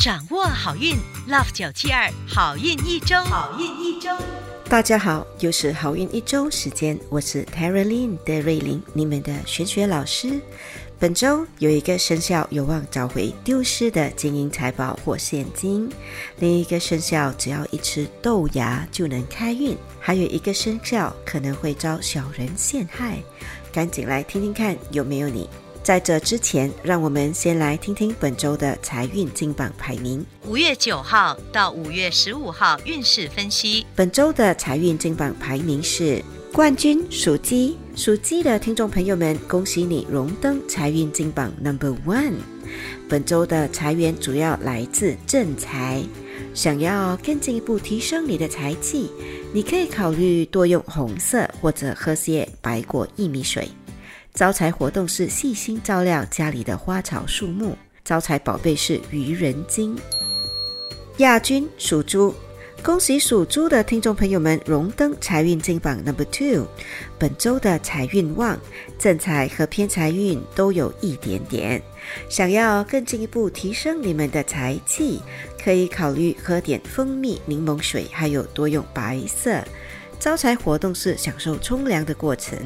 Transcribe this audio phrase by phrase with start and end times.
[0.00, 0.96] 掌握好运
[1.28, 4.08] ，Love 九七二好运一周，好运一周。
[4.66, 10.40] 大家好，又是好运一周时间，我是 Tara Lin 的瑞玲，你们的玄学老师。
[10.98, 15.92] 本周有一个生肖有望找回丢失的金银财宝或现金，
[16.38, 23.18] 另一个生肖只要一吃豆芽就能开运，还有一个生肖可能会遭小人陷害，
[23.70, 25.46] 赶紧来听听看有没有你。
[25.90, 30.24] 在这之前，让我们先来听听本周的财运金榜排名。
[30.46, 33.84] 五月九号到五月十五号运势分析。
[33.96, 42.34] 本周的财运金榜排名是冠军属鸡，属鸡的听众朋友们，恭喜你荣登财运金榜 Number One。
[43.08, 46.00] 本周的财源主要来自正财，
[46.54, 49.10] 想要更进一步提升你的财气，
[49.52, 53.68] 你可以考虑多用红色或者喝些白果薏米水。
[54.32, 59.96] 招财活动是细心照料家里的花草树木，招财宝贝是愚人金。
[61.18, 62.32] 亚军属猪，
[62.82, 66.66] 恭喜属猪的听众朋友们荣登财运金榜 Number Two。
[67.18, 68.58] 本周的财运旺，
[68.98, 71.82] 正财和偏财运都有一点点。
[72.30, 75.20] 想要更进一步提升你们的财气，
[75.62, 79.62] 可以考虑喝点蜂蜜柠檬水，还有多用白色。
[80.20, 82.58] 招财活动是享受冲凉的过程，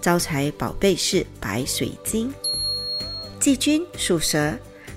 [0.00, 2.34] 招财宝贝是白水晶。
[3.38, 4.52] 季军属蛇，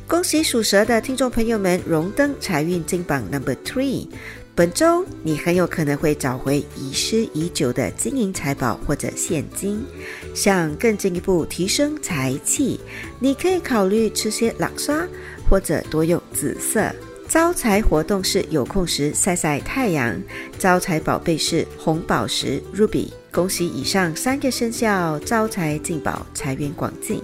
[0.08, 4.08] 恭喜属蛇的听众朋友们荣登财运金榜 Number Three。
[4.56, 9.86] 本周你很有可能会找回遗失已久的金银财宝或者现金。
[10.34, 12.80] 想更进一步提升财气，
[13.20, 15.08] 你可以考虑吃些朗沙，
[15.48, 16.92] 或者多用紫色。
[17.32, 20.22] 招财活动是有空时晒晒太阳，
[20.60, 23.08] 招财宝贝是红宝石 Ruby。
[23.32, 27.22] 恭喜以上三个生肖招财进宝，财源广进。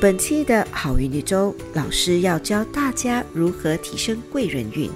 [0.00, 4.88] 本期的好运一周，老师要教大家如何提升贵人运，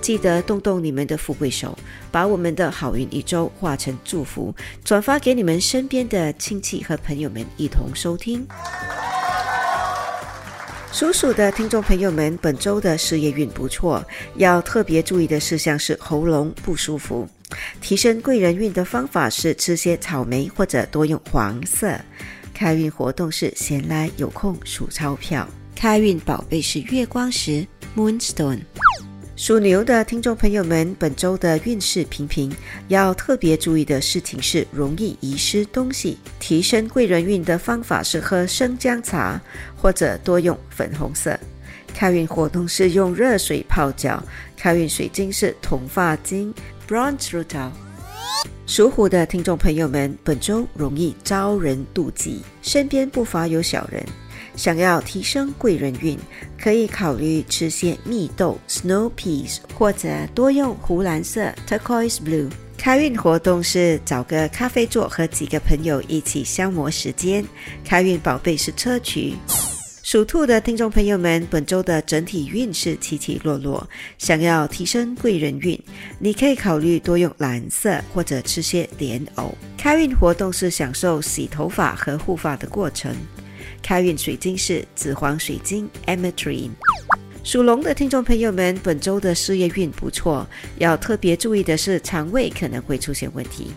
[0.00, 1.76] 记得动动你们的富贵手，
[2.12, 8.46] 把我们的好运一周化成祝福，转发给你们身边的亲戚和朋友们一同收听。
[10.92, 14.04] 属鼠的听众朋友们，本周的事业运不错，
[14.36, 17.26] 要特别注意的事项是喉咙不舒服。
[17.80, 21.98] 提升贵人运的方法是吃些草莓或者多用黄色。
[22.52, 25.48] 开运活动是闲来有空数钞票。
[25.74, 27.66] 开运宝贝是月光石
[27.96, 28.60] Moonstone。
[29.42, 32.54] 属牛的听众朋友们，本周的运势平平，
[32.86, 36.16] 要特别注意的事情是容易遗失东西。
[36.38, 39.40] 提升贵人运的方法是喝生姜茶，
[39.74, 41.36] 或者多用粉红色。
[41.92, 44.22] 开运活动是用热水泡脚。
[44.56, 46.54] 开运水晶是铜发晶
[46.86, 47.70] Bronze Rutil。
[48.64, 54.06] 属虎的听众朋友们，本周容易招人妒忌，身边不乏有小人。
[54.54, 56.18] 想要提升贵人运，
[56.60, 62.50] 可以考虑吃些蜜豆 （snow peas） 或者多用湖蓝色 （turquoise blue）。
[62.76, 67.44] 开运活动是找个咖啡座和几个朋友一起消磨时间。
[67.84, 69.34] 开运宝贝是砗磲。
[70.02, 75.80] 属兔的听众朋友们，本周的整体运势起起落落，想要提升贵人运，
[76.18, 79.56] 你可以考虑多用蓝色或者吃些莲藕。
[79.78, 83.14] 开运活动是享受洗头发和护发的过程。
[83.82, 86.70] 开运水晶是紫黄水晶 （Ametrine）。
[87.44, 90.46] 属龙的听众朋友们，本周的事业运不错，
[90.78, 93.72] 要特别注意的是肠胃可能会出现问题。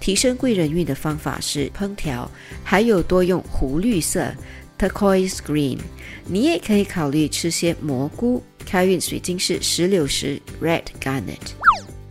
[0.00, 2.28] 提升贵人运的方法是烹调，
[2.64, 4.34] 还有多用湖绿色
[4.78, 5.78] （Turquoise Green）。
[6.24, 8.42] 你也可以考虑吃些蘑菇。
[8.64, 11.36] 开运水晶是石榴石 （Red Garnet）。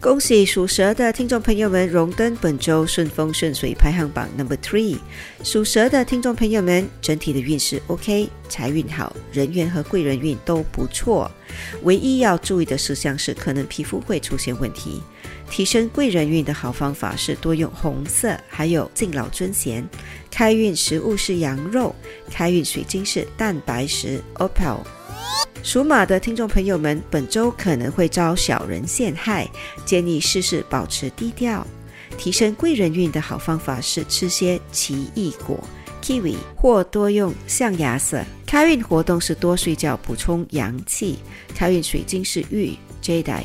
[0.01, 4.97] 恭喜属蛇的听众朋友们荣登本周顺风顺水排行榜 Number Three。
[5.43, 11.29] 属蛇的听众朋友们，整体的运势 OK，财运好，人缘和贵人运都不错。
[11.83, 15.01] 唯一要注意的事项是，可能皮肤会出现问题。
[15.49, 19.85] 提升贵人运的好方法是多用红色，还有敬老尊贤。
[20.31, 21.93] 开运食物是羊肉，
[22.31, 24.77] 开运水晶是蛋白石 Opal。
[25.61, 29.47] 属马的听众朋友们，本周可能会遭小人陷害，
[29.85, 31.65] 建议事事保持低调。
[32.17, 35.63] 提升贵人运的好方法是吃些奇异果。
[36.01, 38.23] kiwi 或多用象牙色。
[38.47, 41.19] 开运活动是多睡觉，补充阳气。
[41.53, 43.43] 开运水晶是玉 jadeite。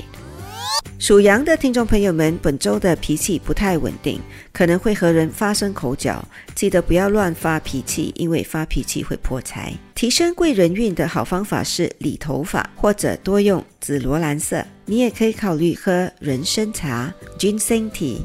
[0.99, 4.19] 属羊的听众朋友们，本周的脾气不太稳定，
[4.53, 9.75] 可能会和人发生口角，记得不要乱发脾气，因为发脾气会破财。
[9.95, 14.65] 提升贵人运的好方法是理头发，或者多用紫罗兰色。
[14.87, 18.19] 你也可以考虑喝人参茶 （ginseng tea）。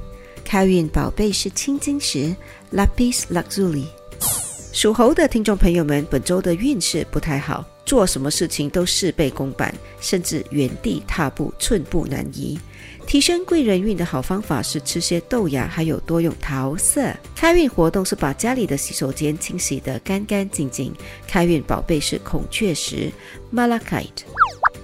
[0.46, 2.34] 开运宝贝是青金石
[2.74, 3.86] （lapis lazuli）。
[4.72, 12.56] 属猴的听众朋友们，本周的运势不太好，做什么事情都事倍功半，甚至原地踏步，寸步难移。
[13.08, 17.12] 提升贵人运的好方法是吃些豆芽，还有多用桃色。
[17.36, 20.94] 开运活动是把家里的洗手间清洗得干干净净。
[21.28, 23.12] 开运宝贝是孔雀石
[23.52, 24.22] （malachite）。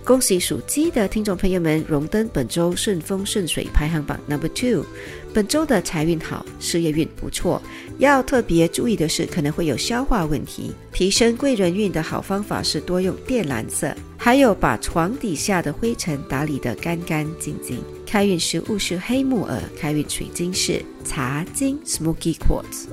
[0.05, 4.85] 恭喜属鸡的听众朋友们荣登本周顺风顺水排行榜 number two。
[5.33, 7.59] 本周的财运好，事业运不错。
[7.97, 10.71] 要特别注意的是，可能会有消化问题。
[10.93, 17.79] 提升贵人运的好方法是多用靛蓝色，还有把床底下的灰尘打理得干干净净。
[18.05, 22.85] 开运食物是黑木耳，开运水晶是茶晶 （Smoky Quartz）。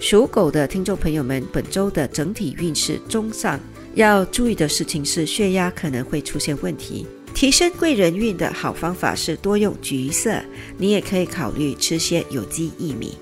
[0.00, 3.60] 属狗的听众朋友们，本周的整体运势中上。
[3.98, 7.04] 要注意的事情是，血压可能会出现问题。
[7.34, 10.40] 提升贵人运的好方法是多用橘色，
[10.76, 13.14] 你也可以考虑吃些有机薏米。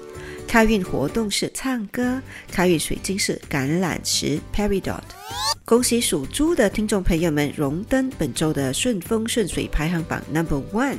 [0.47, 2.21] 开运活动是唱歌，
[2.51, 5.03] 开运水晶是橄榄石 （Peridot）。
[5.65, 10.97] 恭喜属猪的听众朋友们荣登本周的顺风顺水排行榜 Number One。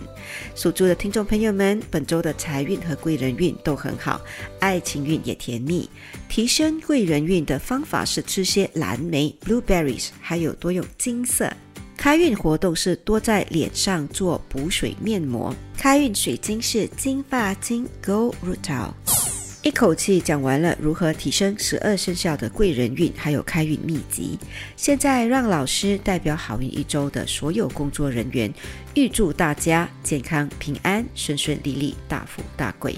[0.53, 4.21] 属猪的听众朋友们，本周的财运和贵人运都很好，
[4.59, 5.89] 爱情运也甜蜜。
[6.27, 11.51] 提升贵人运的方法是吃些蓝莓 （Blueberries），还有多用金色。
[11.95, 15.55] 开运活动是多在脸上做补水面膜。
[15.77, 19.16] 开运水晶是金发晶 （Gold Rutil）。
[19.67, 24.39] 一口气讲完了如何提升十二生肖的贵人运，还有开运秘籍。
[24.77, 28.49] 现在让老师代表好运一周的所有工作人员，
[28.93, 32.95] 预祝大家健康平安、顺顺利利、大富大贵。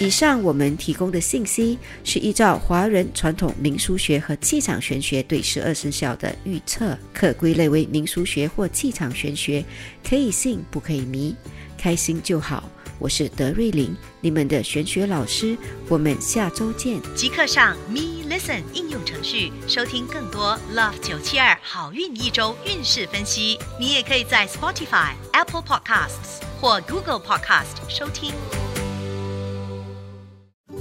[0.00, 9.62] 以上我们提供的信息是依照华人传统民俗学和气场玄学对十二生肖的预测，可归类为民俗学或气场玄学，
[10.02, 11.36] 可以信不可以迷，
[11.76, 12.66] 开心就好。
[13.00, 15.56] 我是德瑞琳，你们的玄学老师，
[15.88, 17.00] 我们下周见。
[17.14, 23.56] 即刻上 Me Listen 应用程序收听更多 Love 九七二好运一周运势分析。
[23.78, 28.32] 你也可以在 Spotify、Apple Podcasts 或 Google Podcast 收听。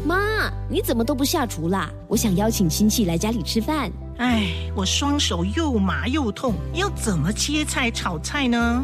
[0.04, 1.88] 妈，你怎么都不下厨啦？
[2.08, 3.92] 我想邀请亲戚来家里吃饭。
[4.18, 8.84] 哎，我双手又麻又痛，要怎么切菜炒菜呢？